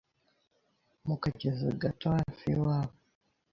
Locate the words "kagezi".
1.23-1.67